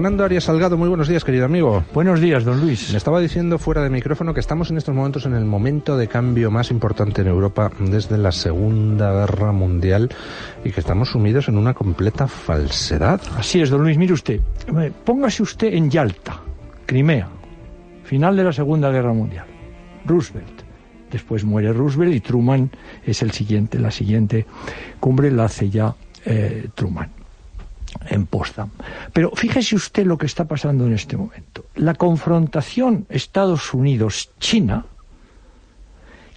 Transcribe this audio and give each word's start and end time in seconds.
Fernando 0.00 0.24
Arias 0.24 0.44
Salgado, 0.44 0.78
muy 0.78 0.88
buenos 0.88 1.08
días, 1.08 1.24
querido 1.24 1.44
amigo. 1.44 1.84
Buenos 1.92 2.22
días, 2.22 2.42
don 2.42 2.58
Luis. 2.58 2.90
Me 2.90 2.96
estaba 2.96 3.20
diciendo 3.20 3.58
fuera 3.58 3.82
de 3.82 3.90
micrófono 3.90 4.32
que 4.32 4.40
estamos 4.40 4.70
en 4.70 4.78
estos 4.78 4.94
momentos 4.94 5.26
en 5.26 5.34
el 5.34 5.44
momento 5.44 5.98
de 5.98 6.08
cambio 6.08 6.50
más 6.50 6.70
importante 6.70 7.20
en 7.20 7.26
Europa 7.26 7.70
desde 7.78 8.16
la 8.16 8.32
Segunda 8.32 9.12
Guerra 9.12 9.52
Mundial 9.52 10.08
y 10.64 10.70
que 10.70 10.80
estamos 10.80 11.10
sumidos 11.10 11.48
en 11.48 11.58
una 11.58 11.74
completa 11.74 12.26
falsedad. 12.26 13.20
Así 13.36 13.60
es, 13.60 13.68
don 13.68 13.82
Luis. 13.82 13.98
Mire 13.98 14.14
usted, 14.14 14.40
eh, 14.80 14.90
póngase 15.04 15.42
usted 15.42 15.74
en 15.74 15.90
Yalta, 15.90 16.40
Crimea, 16.86 17.28
final 18.04 18.34
de 18.38 18.44
la 18.44 18.54
Segunda 18.54 18.90
Guerra 18.90 19.12
Mundial. 19.12 19.44
Roosevelt. 20.06 20.62
Después 21.10 21.44
muere 21.44 21.74
Roosevelt 21.74 22.14
y 22.14 22.20
Truman 22.20 22.70
es 23.04 23.20
el 23.20 23.32
siguiente, 23.32 23.78
la 23.78 23.90
siguiente 23.90 24.46
cumbre 24.98 25.30
la 25.30 25.44
hace 25.44 25.68
ya 25.68 25.94
eh, 26.24 26.68
Truman 26.74 27.19
en 28.08 28.26
Potsdam. 28.26 28.70
Pero 29.12 29.30
fíjese 29.34 29.76
usted 29.76 30.06
lo 30.06 30.18
que 30.18 30.26
está 30.26 30.44
pasando 30.46 30.86
en 30.86 30.94
este 30.94 31.16
momento. 31.16 31.64
La 31.74 31.94
confrontación 31.94 33.06
Estados 33.08 33.74
Unidos-China, 33.74 34.86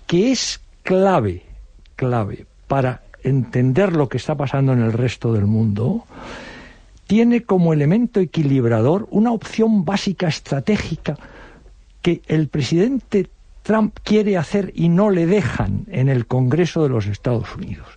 que 0.07 0.31
es 0.31 0.61
clave, 0.83 1.43
clave 1.95 2.45
para 2.67 3.03
entender 3.23 3.93
lo 3.93 4.09
que 4.09 4.17
está 4.17 4.35
pasando 4.35 4.73
en 4.73 4.81
el 4.81 4.93
resto 4.93 5.33
del 5.33 5.45
mundo, 5.45 6.05
tiene 7.07 7.43
como 7.43 7.73
elemento 7.73 8.19
equilibrador 8.19 9.07
una 9.11 9.31
opción 9.31 9.85
básica 9.85 10.27
estratégica 10.27 11.17
que 12.01 12.21
el 12.27 12.47
presidente 12.49 13.29
Trump 13.63 13.97
quiere 14.03 14.37
hacer 14.37 14.71
y 14.75 14.89
no 14.89 15.09
le 15.09 15.25
dejan 15.25 15.85
en 15.87 16.09
el 16.09 16.27
Congreso 16.27 16.83
de 16.83 16.89
los 16.89 17.07
Estados 17.07 17.55
Unidos, 17.55 17.87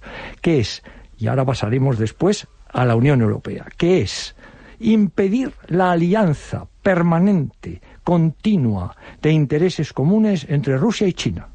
que 0.40 0.60
es, 0.60 0.82
y 1.18 1.26
ahora 1.26 1.44
pasaremos 1.44 1.98
después 1.98 2.46
a 2.72 2.84
la 2.84 2.96
Unión 2.96 3.20
Europea, 3.20 3.66
que 3.76 4.02
es 4.02 4.34
impedir 4.80 5.52
la 5.68 5.92
alianza 5.92 6.66
permanente, 6.82 7.80
continua, 8.04 8.94
de 9.20 9.32
intereses 9.32 9.92
comunes 9.92 10.46
entre 10.48 10.76
Rusia 10.76 11.06
y 11.06 11.12
China. 11.12 11.48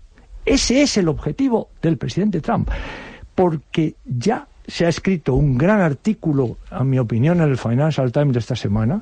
Ese 0.45 0.81
es 0.81 0.97
el 0.97 1.07
objetivo 1.07 1.69
del 1.81 1.97
presidente 1.97 2.41
Trump, 2.41 2.69
porque 3.35 3.95
ya 4.05 4.47
se 4.67 4.85
ha 4.85 4.89
escrito 4.89 5.35
un 5.35 5.57
gran 5.57 5.81
artículo, 5.81 6.57
a 6.69 6.83
mi 6.83 6.97
opinión, 6.99 7.41
en 7.41 7.49
el 7.49 7.57
Financial 7.57 8.11
Times 8.11 8.33
de 8.33 8.39
esta 8.39 8.55
semana, 8.55 9.01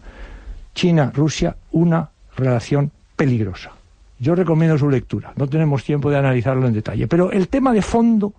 China-Rusia, 0.76 1.56
una 1.72 2.10
relación 2.36 2.92
peligrosa. 3.16 3.72
Yo 4.20 4.36
recomiendo 4.36 4.78
su 4.78 4.90
lectura, 4.90 5.34
no 5.38 5.48
tenemos 5.48 5.84
tiempo 5.84 6.10
de 6.10 6.18
analizarlo 6.18 6.68
en 6.68 6.74
detalle, 6.74 7.08
pero 7.08 7.32
el 7.32 7.48
tema 7.48 7.74
de 7.74 7.82
fondo 7.82 8.34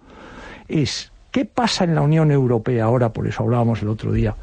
es 0.68 1.10
¿Qué 1.30 1.44
pasa 1.44 1.84
en 1.84 1.94
la 1.94 2.02
Unión 2.02 2.30
Europea 2.30 2.84
ahora? 2.84 3.12
Por 3.12 3.26
eso 3.26 3.42
hablábamos 3.42 3.82
el 3.82 3.88
otro 3.88 4.12
día, 4.12 4.34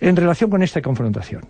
en 0.00 0.16
relación 0.16 0.50
con 0.50 0.62
esta 0.62 0.80
confrontación. 0.80 1.44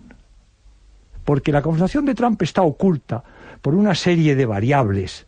Porque 1.23 1.51
la 1.51 1.61
confrontación 1.61 2.05
de 2.05 2.15
Trump 2.15 2.41
está 2.41 2.61
oculta 2.61 3.23
por 3.61 3.73
una 3.75 3.95
serie 3.95 4.35
de 4.35 4.45
variables, 4.45 5.25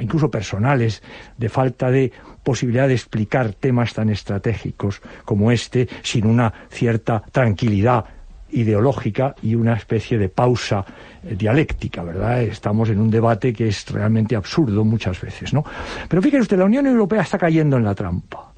incluso 0.00 0.30
personales, 0.30 1.02
de 1.36 1.48
falta 1.48 1.90
de 1.90 2.12
posibilidad 2.42 2.88
de 2.88 2.94
explicar 2.94 3.52
temas 3.52 3.94
tan 3.94 4.08
estratégicos 4.08 5.00
como 5.24 5.50
este 5.50 5.88
sin 6.02 6.26
una 6.26 6.52
cierta 6.70 7.22
tranquilidad 7.32 8.04
ideológica 8.52 9.34
y 9.42 9.54
una 9.54 9.74
especie 9.74 10.18
de 10.18 10.28
pausa 10.28 10.84
eh, 11.22 11.34
dialéctica, 11.36 12.02
¿verdad? 12.02 12.42
Estamos 12.42 12.88
en 12.88 13.00
un 13.00 13.10
debate 13.10 13.52
que 13.52 13.68
es 13.68 13.90
realmente 13.90 14.36
absurdo 14.36 14.84
muchas 14.84 15.20
veces, 15.20 15.52
¿no? 15.52 15.64
Pero 16.08 16.22
fíjese 16.22 16.42
usted, 16.42 16.58
la 16.58 16.64
Unión 16.64 16.86
Europea 16.86 17.22
está 17.22 17.38
cayendo 17.38 17.76
en 17.76 17.84
la 17.84 17.94
trampa. 17.94 18.52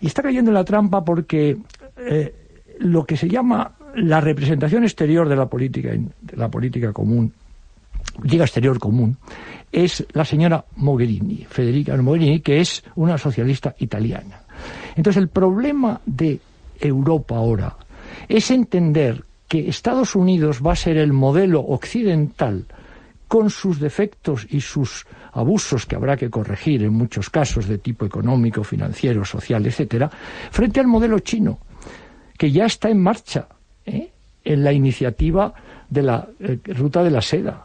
Y 0.00 0.06
está 0.06 0.22
cayendo 0.22 0.50
en 0.50 0.54
la 0.54 0.64
trampa 0.64 1.04
porque 1.04 1.56
eh, 1.96 2.34
lo 2.80 3.04
que 3.04 3.16
se 3.16 3.28
llama 3.28 3.72
la 3.96 4.20
representación 4.20 4.84
exterior 4.84 5.28
de 5.28 5.36
la 5.36 5.46
política, 5.46 5.90
de 5.90 6.36
la 6.36 6.48
política 6.48 6.92
común, 6.92 7.32
política 8.16 8.44
exterior 8.44 8.78
común, 8.78 9.16
es 9.70 10.04
la 10.12 10.24
señora 10.24 10.64
Mogherini, 10.76 11.46
Federica 11.48 11.96
Mogherini, 11.96 12.40
que 12.40 12.60
es 12.60 12.84
una 12.96 13.18
socialista 13.18 13.74
italiana. 13.78 14.40
Entonces 14.96 15.20
el 15.20 15.28
problema 15.28 16.00
de 16.06 16.38
Europa 16.80 17.36
ahora 17.36 17.76
es 18.28 18.50
entender 18.50 19.24
que 19.48 19.68
Estados 19.68 20.14
Unidos 20.16 20.60
va 20.64 20.72
a 20.72 20.76
ser 20.76 20.96
el 20.96 21.12
modelo 21.12 21.60
occidental 21.60 22.66
con 23.28 23.50
sus 23.50 23.80
defectos 23.80 24.46
y 24.50 24.60
sus 24.60 25.06
abusos 25.32 25.86
que 25.86 25.96
habrá 25.96 26.16
que 26.16 26.30
corregir 26.30 26.82
en 26.82 26.92
muchos 26.92 27.30
casos 27.30 27.66
de 27.66 27.78
tipo 27.78 28.06
económico, 28.06 28.62
financiero, 28.62 29.24
social, 29.24 29.66
etcétera, 29.66 30.10
frente 30.50 30.80
al 30.80 30.86
modelo 30.86 31.18
chino, 31.18 31.58
que 32.38 32.52
ya 32.52 32.66
está 32.66 32.90
en 32.90 33.02
marcha 33.02 33.48
¿eh? 33.86 34.10
en 34.44 34.62
la 34.62 34.72
iniciativa 34.72 35.52
de 35.88 36.02
la 36.02 36.28
eh, 36.38 36.58
ruta 36.66 37.02
de 37.02 37.10
la 37.10 37.20
seda, 37.20 37.64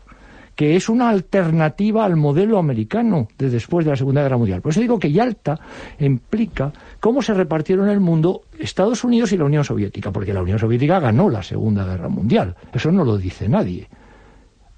que 0.60 0.76
es 0.76 0.90
una 0.90 1.08
alternativa 1.08 2.04
al 2.04 2.18
modelo 2.18 2.58
americano 2.58 3.30
de 3.38 3.50
después 3.50 3.86
de 3.86 3.92
la 3.92 3.96
Segunda 3.96 4.24
Guerra 4.24 4.36
Mundial. 4.36 4.62
Por 4.62 4.72
eso 4.72 4.82
digo 4.82 5.00
que 5.00 5.10
Yalta 5.10 5.58
implica 6.00 6.74
cómo 7.00 7.22
se 7.22 7.34
repartieron 7.34 7.88
el 7.88 8.02
mundo 8.02 8.42
Estados 8.60 9.06
Unidos 9.06 9.32
y 9.32 9.38
la 9.38 9.46
Unión 9.46 9.64
Soviética, 9.64 10.12
porque 10.12 10.34
la 10.34 10.42
Unión 10.42 10.60
Soviética 10.60 11.00
ganó 11.00 11.30
la 11.30 11.44
Segunda 11.44 11.86
Guerra 11.86 12.10
Mundial. 12.10 12.58
Eso 12.74 12.92
no 12.92 13.06
lo 13.06 13.18
dice 13.18 13.48
nadie. 13.48 13.88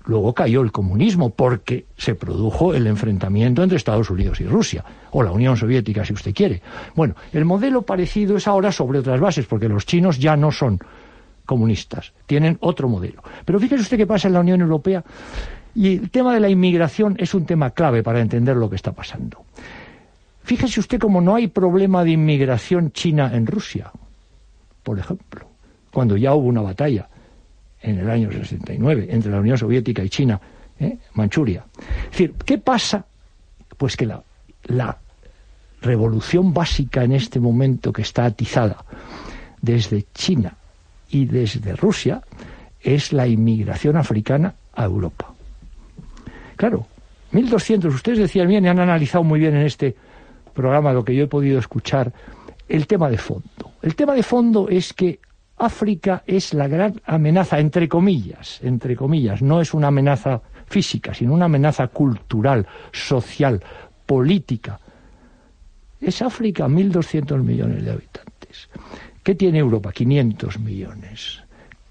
Luego 0.05 0.35
cayó 0.35 0.61
el 0.61 0.71
comunismo 0.71 1.31
porque 1.31 1.87
se 1.97 2.13
produjo 2.13 2.75
el 2.75 2.85
enfrentamiento 2.85 3.63
entre 3.63 3.77
Estados 3.77 4.11
Unidos 4.11 4.39
y 4.39 4.45
Rusia, 4.45 4.85
o 5.09 5.23
la 5.23 5.31
Unión 5.31 5.57
Soviética 5.57 6.05
si 6.05 6.13
usted 6.13 6.35
quiere. 6.35 6.61
Bueno, 6.95 7.15
el 7.33 7.43
modelo 7.43 7.81
parecido 7.81 8.37
es 8.37 8.47
ahora 8.47 8.71
sobre 8.71 8.99
otras 8.99 9.19
bases, 9.19 9.47
porque 9.47 9.67
los 9.67 9.87
chinos 9.87 10.19
ya 10.19 10.37
no 10.37 10.51
son 10.51 10.77
comunistas, 11.43 12.13
tienen 12.27 12.59
otro 12.61 12.87
modelo. 12.87 13.23
Pero 13.45 13.59
fíjese 13.59 13.81
usted 13.81 13.97
qué 13.97 14.05
pasa 14.05 14.27
en 14.27 14.35
la 14.35 14.41
Unión 14.41 14.61
Europea 14.61 15.03
y 15.75 15.97
el 15.97 16.09
tema 16.09 16.33
de 16.33 16.39
la 16.39 16.49
inmigración 16.49 17.15
es 17.19 17.33
un 17.33 17.45
tema 17.45 17.71
clave 17.71 18.03
para 18.03 18.19
entender 18.19 18.55
lo 18.55 18.69
que 18.69 18.75
está 18.75 18.91
pasando. 18.91 19.45
Fíjese 20.43 20.79
usted 20.79 20.99
cómo 20.99 21.21
no 21.21 21.35
hay 21.35 21.47
problema 21.47 22.03
de 22.03 22.11
inmigración 22.11 22.91
china 22.91 23.31
en 23.33 23.45
Rusia, 23.45 23.91
por 24.83 24.99
ejemplo, 24.99 25.47
cuando 25.91 26.17
ya 26.17 26.33
hubo 26.33 26.47
una 26.47 26.61
batalla 26.61 27.07
en 27.81 27.99
el 27.99 28.09
año 28.09 28.31
69 28.31 29.07
entre 29.09 29.31
la 29.31 29.39
Unión 29.39 29.57
Soviética 29.57 30.03
y 30.03 30.09
China, 30.09 30.39
¿eh? 30.79 30.97
Manchuria. 31.13 31.65
Es 32.05 32.11
decir, 32.11 32.33
¿qué 32.45 32.57
pasa? 32.57 33.05
Pues 33.77 33.95
que 33.95 34.05
la, 34.05 34.21
la 34.65 34.97
revolución 35.81 36.53
básica 36.53 37.03
en 37.03 37.13
este 37.13 37.39
momento 37.39 37.93
que 37.93 38.01
está 38.01 38.25
atizada 38.25 38.83
desde 39.61 40.05
China 40.13 40.55
y 41.09 41.25
desde 41.25 41.75
Rusia 41.75 42.21
es 42.81 43.13
la 43.13 43.27
inmigración 43.27 43.97
africana 43.97 44.53
a 44.73 44.85
Europa. 44.85 45.33
Claro, 46.61 46.85
1.200, 47.33 47.85
ustedes 47.85 48.19
decían 48.19 48.47
bien 48.47 48.63
y 48.63 48.67
han 48.67 48.79
analizado 48.79 49.23
muy 49.23 49.39
bien 49.39 49.55
en 49.55 49.65
este 49.65 49.95
programa 50.53 50.93
lo 50.93 51.03
que 51.03 51.15
yo 51.15 51.23
he 51.23 51.27
podido 51.27 51.57
escuchar, 51.57 52.13
el 52.69 52.85
tema 52.85 53.09
de 53.09 53.17
fondo. 53.17 53.71
El 53.81 53.95
tema 53.95 54.13
de 54.13 54.21
fondo 54.21 54.69
es 54.69 54.93
que 54.93 55.19
África 55.57 56.21
es 56.27 56.53
la 56.53 56.67
gran 56.67 57.01
amenaza, 57.05 57.57
entre 57.57 57.89
comillas, 57.89 58.59
entre 58.61 58.95
comillas, 58.95 59.41
no 59.41 59.59
es 59.59 59.73
una 59.73 59.87
amenaza 59.87 60.39
física, 60.67 61.15
sino 61.15 61.33
una 61.33 61.45
amenaza 61.45 61.87
cultural, 61.87 62.67
social, 62.91 63.59
política. 64.05 64.79
Es 65.99 66.21
África 66.21 66.67
1.200 66.67 67.41
millones 67.41 67.83
de 67.83 67.89
habitantes. 67.89 68.69
¿Qué 69.23 69.33
tiene 69.33 69.57
Europa? 69.57 69.91
500 69.91 70.59
millones. 70.59 71.41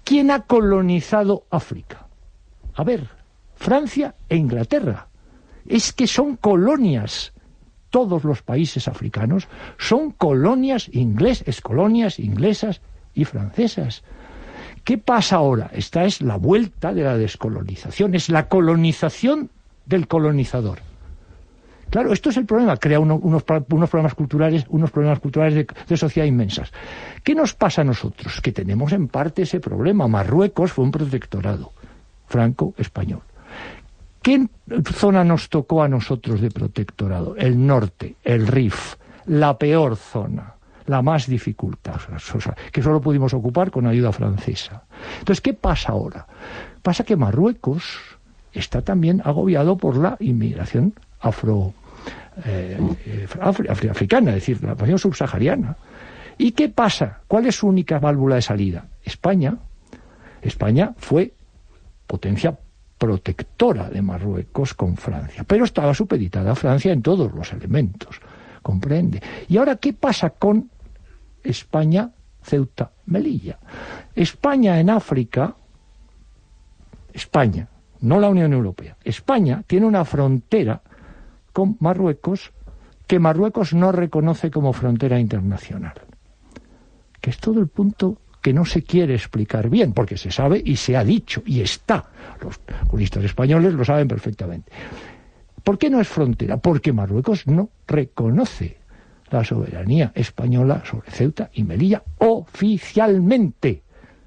¿Quién 0.05 0.31
ha 0.31 0.43
colonizado 0.43 1.43
África? 1.49 2.07
A 2.75 2.85
ver, 2.85 3.20
Francia 3.61 4.15
e 4.27 4.37
Inglaterra. 4.37 5.07
Es 5.67 5.93
que 5.93 6.07
son 6.07 6.35
colonias. 6.35 7.31
Todos 7.91 8.23
los 8.23 8.41
países 8.41 8.87
africanos 8.87 9.47
son 9.77 10.09
colonias 10.09 10.89
inglesas, 10.91 11.61
colonias 11.61 12.17
inglesas 12.17 12.81
y 13.13 13.25
francesas. 13.25 14.03
¿Qué 14.83 14.97
pasa 14.97 15.35
ahora? 15.35 15.69
Esta 15.73 16.05
es 16.05 16.21
la 16.21 16.37
vuelta 16.37 16.91
de 16.91 17.03
la 17.03 17.15
descolonización, 17.17 18.15
es 18.15 18.29
la 18.29 18.47
colonización 18.47 19.51
del 19.85 20.07
colonizador. 20.07 20.79
Claro, 21.91 22.13
esto 22.13 22.29
es 22.29 22.37
el 22.37 22.45
problema, 22.45 22.77
crea 22.77 22.99
unos, 22.99 23.43
problemas 23.43 24.15
culturales, 24.15 24.65
unos 24.69 24.89
problemas 24.89 25.19
culturales 25.19 25.53
de, 25.53 25.67
de, 25.87 25.97
sociedad 25.97 26.25
inmensas. 26.25 26.71
¿Qué 27.23 27.35
nos 27.35 27.53
pasa 27.53 27.81
a 27.81 27.85
nosotros? 27.85 28.41
Que 28.41 28.53
tenemos 28.53 28.91
en 28.93 29.07
parte 29.07 29.43
ese 29.43 29.59
problema. 29.59 30.07
Marruecos 30.07 30.71
fue 30.71 30.85
un 30.85 30.91
protectorado 30.91 31.73
franco-español. 32.25 33.21
¿Qué 34.21 34.47
zona 34.93 35.23
nos 35.23 35.49
tocó 35.49 35.81
a 35.81 35.87
nosotros 35.87 36.41
de 36.41 36.51
protectorado? 36.51 37.35
El 37.35 37.65
norte, 37.65 38.17
el 38.23 38.45
Rif, 38.45 38.95
la 39.25 39.57
peor 39.57 39.95
zona, 39.95 40.53
la 40.85 41.01
más 41.01 41.25
dificultosa, 41.25 42.17
que 42.71 42.83
solo 42.83 43.01
pudimos 43.01 43.33
ocupar 43.33 43.71
con 43.71 43.87
ayuda 43.87 44.11
francesa. 44.11 44.83
Entonces, 45.19 45.41
¿qué 45.41 45.53
pasa 45.53 45.93
ahora? 45.93 46.27
Pasa 46.83 47.03
que 47.03 47.15
Marruecos 47.15 48.17
está 48.53 48.83
también 48.83 49.21
agobiado 49.25 49.77
por 49.77 49.97
la 49.97 50.17
inmigración 50.19 50.93
afro, 51.19 51.73
eh, 52.45 52.77
es 53.05 54.25
decir, 54.25 54.63
la 54.63 54.75
población 54.75 54.99
subsahariana. 54.99 55.77
¿Y 56.37 56.51
qué 56.51 56.69
pasa? 56.69 57.21
¿Cuál 57.27 57.47
es 57.47 57.55
su 57.55 57.67
única 57.67 57.97
válvula 57.99 58.35
de 58.35 58.41
salida? 58.41 58.85
España, 59.03 59.57
España 60.41 60.93
fue 60.97 61.33
potencia 62.05 62.57
protectora 63.01 63.89
de 63.89 63.99
Marruecos 63.99 64.75
con 64.75 64.95
Francia, 64.95 65.43
pero 65.43 65.65
estaba 65.65 65.91
supeditada 65.91 66.51
a 66.51 66.55
Francia 66.55 66.93
en 66.93 67.01
todos 67.01 67.33
los 67.33 67.51
elementos, 67.51 68.21
comprende. 68.61 69.19
Y 69.49 69.57
ahora, 69.57 69.77
¿qué 69.77 69.93
pasa 69.93 70.29
con 70.29 70.69
España, 71.43 72.11
Ceuta, 72.43 72.91
Melilla? 73.07 73.57
España 74.13 74.79
en 74.79 74.91
África, 74.91 75.55
España, 77.11 77.67
no 78.01 78.19
la 78.19 78.29
Unión 78.29 78.53
Europea, 78.53 78.95
España 79.03 79.63
tiene 79.65 79.87
una 79.87 80.05
frontera 80.05 80.83
con 81.51 81.77
Marruecos 81.79 82.51
que 83.07 83.17
Marruecos 83.17 83.73
no 83.73 83.91
reconoce 83.91 84.51
como 84.51 84.73
frontera 84.73 85.19
internacional, 85.19 85.95
que 87.19 87.31
es 87.31 87.39
todo 87.39 87.59
el 87.61 87.67
punto 87.67 88.20
que 88.41 88.53
no 88.53 88.65
se 88.65 88.83
quiere 88.83 89.13
explicar 89.13 89.69
bien, 89.69 89.93
porque 89.93 90.17
se 90.17 90.31
sabe 90.31 90.61
y 90.63 90.75
se 90.75 90.97
ha 90.97 91.03
dicho 91.03 91.43
y 91.45 91.61
está. 91.61 92.09
Los 92.41 92.59
juristas 92.87 93.23
españoles 93.23 93.73
lo 93.73 93.85
saben 93.85 94.07
perfectamente. 94.07 94.71
¿Por 95.63 95.77
qué 95.77 95.89
no 95.89 96.01
es 96.01 96.07
frontera? 96.07 96.57
Porque 96.57 96.91
Marruecos 96.91 97.45
no 97.45 97.69
reconoce 97.87 98.77
la 99.29 99.43
soberanía 99.43 100.11
española 100.15 100.83
sobre 100.85 101.11
Ceuta 101.11 101.49
y 101.53 101.63
Melilla 101.63 102.03
oficialmente. 102.17 103.83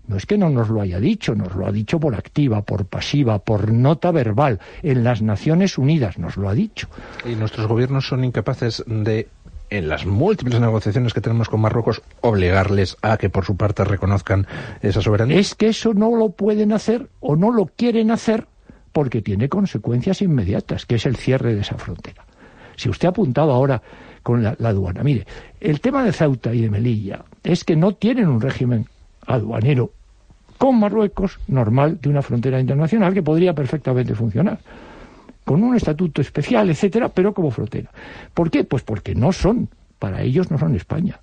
No 0.06 0.16
es 0.16 0.26
que 0.26 0.36
no 0.36 0.50
nos 0.50 0.68
lo 0.68 0.82
haya 0.82 1.00
dicho, 1.00 1.34
nos 1.34 1.54
lo 1.54 1.66
ha 1.66 1.72
dicho 1.72 1.98
por 1.98 2.14
activa, 2.14 2.62
por 2.62 2.86
pasiva, 2.86 3.38
por 3.38 3.72
nota 3.72 4.10
verbal. 4.10 4.60
En 4.82 5.02
las 5.02 5.22
Naciones 5.22 5.78
Unidas 5.78 6.18
nos 6.18 6.36
lo 6.36 6.48
ha 6.48 6.54
dicho. 6.54 6.88
¿Y 7.24 7.34
nuestros 7.34 7.66
gobiernos 7.66 8.06
son 8.06 8.22
incapaces 8.22 8.84
de 8.86 9.28
en 9.70 9.88
las 9.88 10.06
múltiples 10.06 10.60
negociaciones 10.60 11.12
que 11.12 11.20
tenemos 11.20 11.48
con 11.48 11.60
Marruecos, 11.60 12.02
obligarles 12.20 12.96
a 13.02 13.16
que 13.16 13.30
por 13.30 13.44
su 13.44 13.56
parte 13.56 13.84
reconozcan 13.84 14.46
esa 14.82 15.00
soberanía? 15.00 15.38
Es 15.38 15.54
que 15.54 15.68
eso 15.68 15.94
no 15.94 16.14
lo 16.14 16.30
pueden 16.30 16.72
hacer 16.72 17.08
o 17.20 17.36
no 17.36 17.50
lo 17.50 17.66
quieren 17.66 18.10
hacer 18.10 18.46
porque 18.92 19.22
tiene 19.22 19.48
consecuencias 19.48 20.22
inmediatas, 20.22 20.86
que 20.86 20.94
es 20.94 21.06
el 21.06 21.16
cierre 21.16 21.54
de 21.54 21.62
esa 21.62 21.76
frontera. 21.76 22.24
Si 22.76 22.88
usted 22.88 23.06
ha 23.06 23.10
apuntado 23.10 23.52
ahora 23.52 23.82
con 24.22 24.42
la, 24.42 24.56
aduana, 24.60 25.02
mire, 25.02 25.26
el 25.60 25.80
tema 25.80 26.04
de 26.04 26.12
Ceuta 26.12 26.54
y 26.54 26.60
de 26.60 26.70
Melilla 26.70 27.24
es 27.42 27.64
que 27.64 27.76
no 27.76 27.92
tienen 27.92 28.28
un 28.28 28.40
régimen 28.40 28.86
aduanero 29.26 29.90
con 30.58 30.78
Marruecos 30.78 31.40
normal 31.48 31.98
de 32.00 32.08
una 32.08 32.22
frontera 32.22 32.60
internacional 32.60 33.12
que 33.12 33.22
podría 33.22 33.54
perfectamente 33.54 34.14
funcionar 34.14 34.58
con 35.44 35.62
un 35.62 35.76
estatuto 35.76 36.20
especial, 36.20 36.70
etcétera, 36.70 37.08
pero 37.08 37.34
como 37.34 37.50
frontera. 37.50 37.90
¿Por 38.32 38.50
qué? 38.50 38.64
Pues 38.64 38.82
porque 38.82 39.14
no 39.14 39.32
son, 39.32 39.68
para 39.98 40.22
ellos 40.22 40.50
no 40.50 40.58
son 40.58 40.74
España. 40.74 41.20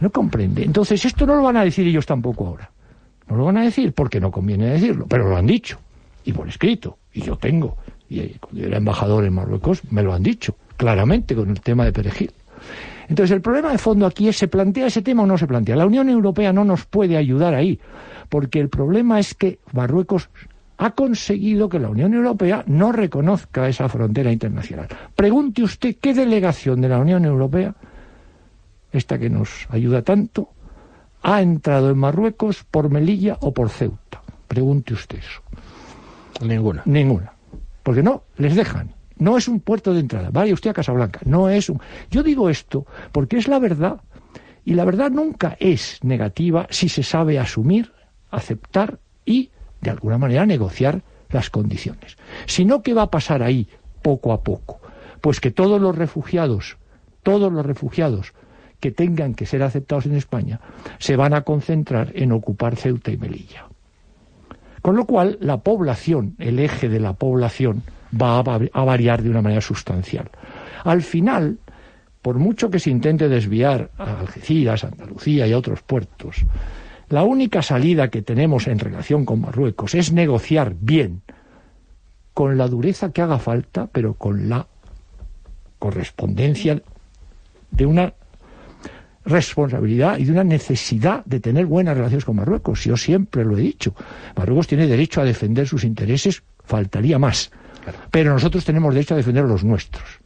No 0.00 0.10
comprende. 0.10 0.62
Entonces, 0.64 1.04
esto 1.04 1.26
no 1.26 1.34
lo 1.34 1.42
van 1.42 1.56
a 1.56 1.64
decir 1.64 1.86
ellos 1.86 2.06
tampoco 2.06 2.46
ahora. 2.46 2.70
No 3.28 3.36
lo 3.36 3.44
van 3.44 3.58
a 3.58 3.62
decir 3.62 3.92
porque 3.92 4.20
no 4.20 4.30
conviene 4.30 4.66
decirlo, 4.66 5.06
pero 5.08 5.28
lo 5.28 5.36
han 5.36 5.46
dicho. 5.46 5.78
Y 6.24 6.32
por 6.32 6.48
escrito. 6.48 6.98
Y 7.12 7.22
yo 7.22 7.36
tengo. 7.36 7.76
Y 8.08 8.20
cuando 8.38 8.60
yo 8.60 8.66
era 8.66 8.78
embajador 8.78 9.24
en 9.24 9.34
Marruecos 9.34 9.82
me 9.90 10.02
lo 10.02 10.14
han 10.14 10.22
dicho, 10.22 10.54
claramente, 10.76 11.34
con 11.34 11.50
el 11.50 11.60
tema 11.60 11.84
de 11.84 11.92
Perejil. 11.92 12.32
Entonces, 13.08 13.34
el 13.34 13.40
problema 13.40 13.72
de 13.72 13.78
fondo 13.78 14.06
aquí 14.06 14.28
es, 14.28 14.36
¿se 14.36 14.48
plantea 14.48 14.86
ese 14.86 15.02
tema 15.02 15.22
o 15.22 15.26
no 15.26 15.38
se 15.38 15.46
plantea? 15.46 15.76
La 15.76 15.86
Unión 15.86 16.08
Europea 16.08 16.52
no 16.52 16.64
nos 16.64 16.84
puede 16.84 17.16
ayudar 17.16 17.54
ahí, 17.54 17.80
porque 18.28 18.60
el 18.60 18.68
problema 18.68 19.18
es 19.18 19.34
que 19.34 19.58
Marruecos 19.72 20.28
ha 20.78 20.92
conseguido 20.92 21.68
que 21.68 21.80
la 21.80 21.88
Unión 21.88 22.14
Europea 22.14 22.64
no 22.66 22.92
reconozca 22.92 23.68
esa 23.68 23.88
frontera 23.88 24.32
internacional. 24.32 24.86
Pregunte 25.14 25.62
usted 25.62 25.96
qué 26.00 26.14
delegación 26.14 26.80
de 26.80 26.88
la 26.88 26.98
Unión 26.98 27.24
Europea, 27.24 27.74
esta 28.92 29.18
que 29.18 29.28
nos 29.28 29.66
ayuda 29.70 30.02
tanto, 30.02 30.50
ha 31.22 31.42
entrado 31.42 31.90
en 31.90 31.98
Marruecos 31.98 32.64
por 32.64 32.90
Melilla 32.90 33.36
o 33.40 33.52
por 33.52 33.70
Ceuta. 33.70 34.22
Pregunte 34.46 34.94
usted 34.94 35.18
eso. 35.18 35.42
Ninguna. 36.46 36.82
Ninguna. 36.86 37.32
Porque 37.82 38.02
no, 38.02 38.22
les 38.36 38.54
dejan. 38.54 38.94
No 39.16 39.36
es 39.36 39.48
un 39.48 39.58
puerto 39.58 39.92
de 39.92 40.00
entrada. 40.00 40.30
Vaya 40.30 40.54
usted 40.54 40.70
a 40.70 40.74
Casablanca. 40.74 41.20
No 41.24 41.48
es 41.48 41.68
un. 41.68 41.80
Yo 42.08 42.22
digo 42.22 42.48
esto 42.48 42.86
porque 43.10 43.36
es 43.36 43.48
la 43.48 43.58
verdad. 43.58 44.00
Y 44.64 44.74
la 44.74 44.84
verdad 44.84 45.10
nunca 45.10 45.56
es 45.58 45.98
negativa 46.04 46.68
si 46.70 46.88
se 46.88 47.02
sabe 47.02 47.38
asumir, 47.38 47.92
aceptar 48.30 49.00
y 49.24 49.50
de 49.80 49.90
alguna 49.90 50.18
manera, 50.18 50.46
negociar 50.46 51.02
las 51.30 51.50
condiciones. 51.50 52.16
Sino, 52.46 52.82
¿qué 52.82 52.94
va 52.94 53.02
a 53.02 53.10
pasar 53.10 53.42
ahí 53.42 53.68
poco 54.02 54.32
a 54.32 54.42
poco? 54.42 54.80
Pues 55.20 55.40
que 55.40 55.50
todos 55.50 55.80
los 55.80 55.96
refugiados, 55.96 56.76
todos 57.22 57.52
los 57.52 57.64
refugiados 57.64 58.32
que 58.80 58.92
tengan 58.92 59.34
que 59.34 59.46
ser 59.46 59.62
aceptados 59.62 60.06
en 60.06 60.14
España, 60.14 60.60
se 60.98 61.16
van 61.16 61.34
a 61.34 61.42
concentrar 61.42 62.12
en 62.14 62.32
ocupar 62.32 62.76
Ceuta 62.76 63.10
y 63.10 63.16
Melilla. 63.16 63.66
Con 64.82 64.96
lo 64.96 65.04
cual, 65.04 65.38
la 65.40 65.58
población, 65.58 66.36
el 66.38 66.60
eje 66.60 66.88
de 66.88 67.00
la 67.00 67.14
población, 67.14 67.82
va 68.14 68.38
a, 68.38 68.84
variar 68.84 69.22
de 69.22 69.30
una 69.30 69.42
manera 69.42 69.60
sustancial. 69.60 70.30
Al 70.84 71.02
final, 71.02 71.58
por 72.22 72.38
mucho 72.38 72.70
que 72.70 72.78
se 72.78 72.90
intente 72.90 73.28
desviar 73.28 73.90
a 73.98 74.20
Algeciras, 74.20 74.84
Andalucía 74.84 75.46
y 75.46 75.52
a 75.52 75.58
otros 75.58 75.82
puertos, 75.82 76.44
la 77.08 77.22
única 77.22 77.62
salida 77.62 78.08
que 78.08 78.22
tenemos 78.22 78.66
en 78.66 78.78
relación 78.78 79.24
con 79.24 79.40
Marruecos 79.40 79.94
es 79.94 80.12
negociar 80.12 80.74
bien, 80.78 81.22
con 82.34 82.58
la 82.58 82.68
dureza 82.68 83.12
que 83.12 83.22
haga 83.22 83.38
falta, 83.38 83.88
pero 83.90 84.14
con 84.14 84.48
la 84.48 84.66
correspondencia 85.78 86.82
de 87.70 87.86
una 87.86 88.12
responsabilidad 89.24 90.18
y 90.18 90.24
de 90.24 90.32
una 90.32 90.44
necesidad 90.44 91.24
de 91.24 91.40
tener 91.40 91.66
buenas 91.66 91.96
relaciones 91.96 92.24
con 92.24 92.36
Marruecos. 92.36 92.84
Yo 92.84 92.96
siempre 92.96 93.44
lo 93.44 93.56
he 93.56 93.60
dicho. 93.60 93.94
Marruecos 94.36 94.66
tiene 94.66 94.86
derecho 94.86 95.20
a 95.20 95.24
defender 95.24 95.66
sus 95.68 95.84
intereses, 95.84 96.42
faltaría 96.64 97.18
más. 97.18 97.50
Pero 98.10 98.32
nosotros 98.32 98.64
tenemos 98.64 98.94
derecho 98.94 99.14
a 99.14 99.18
defender 99.18 99.44
los 99.44 99.64
nuestros. 99.64 100.20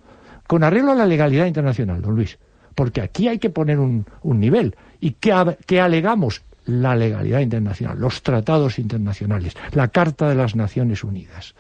Con 0.47 0.65
arreglo 0.65 0.93
a 0.93 0.97
la 0.97 1.07
legalidad 1.07 1.47
internacional, 1.47 2.03
don 2.03 2.15
Luis. 2.15 2.39
Porque 2.75 3.01
aquí 3.01 3.29
hay 3.29 3.39
que 3.39 3.51
poner 3.51 3.79
un, 3.79 4.07
nivel. 4.25 4.77
¿Y 5.01 5.13
qué, 5.13 5.57
qué 5.67 5.81
alegamos? 5.81 6.43
La 6.65 6.95
legalidad 6.95 7.41
internacional, 7.41 7.99
los 7.99 8.23
tratados 8.23 8.79
internacionales, 8.79 9.55
la 9.73 9.89
Carta 9.89 10.29
de 10.29 10.35
las 10.35 10.55
Naciones 10.55 11.03
Unidas. 11.05 11.55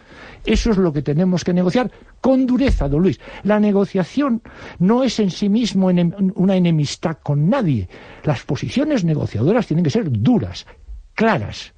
Eso 0.44 0.70
es 0.70 0.76
lo 0.76 0.92
que 0.92 1.02
tenemos 1.02 1.44
que 1.44 1.52
negociar 1.52 1.90
con 2.20 2.46
dureza, 2.46 2.88
don 2.88 3.02
Luis. 3.02 3.20
La 3.42 3.58
negociación 3.58 4.42
no 4.78 5.02
es 5.02 5.18
en 5.18 5.30
sí 5.30 5.48
mismo 5.48 5.88
una 5.88 6.56
enemistad 6.56 7.18
con 7.22 7.48
nadie. 7.48 7.88
Las 8.24 8.44
posiciones 8.44 9.04
negociadoras 9.04 9.66
tienen 9.66 9.84
que 9.84 9.90
ser 9.90 10.10
duras, 10.10 10.66
claras 11.14 11.74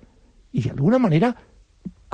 y 0.52 0.62
de 0.62 0.71
alguna 0.71 0.99
manera 0.99 1.37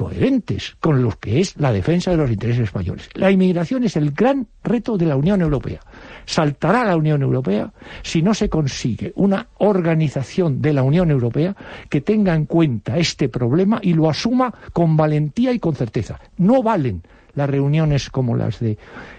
coherentes 0.01 0.77
con 0.81 1.03
lo 1.03 1.11
que 1.19 1.41
es 1.41 1.57
la 1.59 1.73
defensa 1.73 2.11
de 2.11 2.17
los 2.17 2.31
intereses 2.31 2.65
españoles. 2.65 3.11
La 3.15 3.31
inmigración 3.31 3.85
es 3.85 3.97
el 3.97 4.13
gran 4.13 4.47
reto 4.65 4.97
de 4.97 5.05
la 5.05 5.17
Unión 5.17 5.43
Europea. 5.43 5.81
Saltará 6.27 6.85
la 6.85 6.97
Unión 6.97 7.23
Europea 7.23 7.73
si 8.03 8.23
no 8.23 8.35
se 8.35 8.49
consigue 8.49 9.13
una 9.17 9.49
organización 9.59 10.61
de 10.61 10.73
la 10.73 10.83
Unión 10.83 11.11
Europea 11.11 11.55
que 11.89 12.01
tenga 12.01 12.35
en 12.35 12.47
cuenta 12.47 12.99
este 12.99 13.29
problema 13.29 13.79
y 13.83 13.95
lo 13.95 14.09
asuma 14.09 14.53
con 14.73 14.97
valentía 14.97 15.53
y 15.53 15.59
con 15.59 15.75
certeza. 15.75 16.21
No 16.37 16.63
valen 16.63 17.03
las 17.35 17.49
reuniones 17.49 18.11
como 18.11 18.37
las 18.37 18.61
de, 18.61 18.79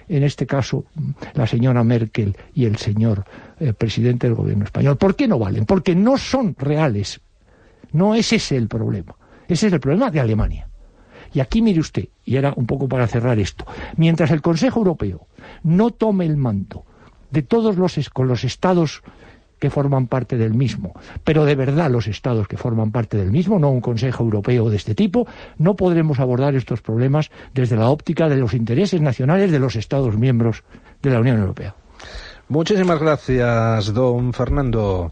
en 0.10 0.24
este 0.24 0.46
caso, 0.46 0.86
la 1.34 1.48
señora 1.48 1.84
Merkel 1.84 2.36
y 2.54 2.66
el 2.66 2.78
señor 2.78 3.26
eh, 3.60 3.74
presidente 3.74 4.28
del 4.28 4.36
gobierno 4.36 4.66
español. 4.66 4.98
¿Por 4.98 5.16
qué 5.16 5.28
no 5.28 5.40
valen? 5.40 5.66
Porque 5.66 5.96
no 5.96 6.18
son 6.18 6.56
reales. 6.58 7.22
No 7.94 8.16
es 8.16 8.32
ese 8.34 8.58
el 8.58 8.68
problema. 8.68 9.16
Ese 9.48 9.68
es 9.68 9.74
el 9.74 9.80
problema 9.80 10.12
de 10.12 10.20
Alemania. 10.20 10.68
Y 11.34 11.40
aquí 11.40 11.62
mire 11.62 11.80
usted, 11.80 12.08
y 12.26 12.36
era 12.36 12.54
un 12.56 12.66
poco 12.66 12.88
para 12.88 13.08
cerrar 13.08 13.40
esto, 13.40 13.66
mientras 13.98 14.32
el 14.32 14.42
Consejo 14.42 14.80
Europeo 14.80 15.28
no 15.64 15.92
tome 15.92 16.26
el 16.26 16.38
mando 16.38 16.86
de 17.30 17.42
todos 17.42 17.78
los, 17.78 18.10
con 18.10 18.28
los 18.28 18.44
estados 18.44 19.02
que 19.62 19.70
forman 19.70 20.08
parte 20.08 20.38
del 20.38 20.56
mismo, 20.56 20.94
pero 21.24 21.46
de 21.46 21.56
verdad 21.56 21.92
los 21.92 22.08
estados 22.08 22.48
que 22.48 22.58
forman 22.58 22.92
parte 22.92 23.16
del 23.16 23.32
mismo, 23.32 23.60
no 23.60 23.70
un 23.70 23.80
Consejo 23.80 24.24
Europeo 24.24 24.70
de 24.70 24.76
este 24.76 24.96
tipo, 24.96 25.28
no 25.60 25.76
podremos 25.76 26.20
abordar 26.20 26.56
estos 26.56 26.82
problemas 26.82 27.30
desde 27.54 27.78
la 27.78 27.90
óptica 27.90 28.28
de 28.28 28.38
los 28.38 28.56
intereses 28.56 29.02
nacionales 29.02 29.52
de 29.52 29.60
los 29.60 29.76
estados 29.76 30.18
miembros 30.18 30.64
de 31.02 31.12
la 31.12 31.20
Unión 31.20 31.38
Europea. 31.38 31.76
Muchísimas 32.50 33.00
gracias, 33.00 33.94
don 33.94 34.34
Fernando. 34.34 35.10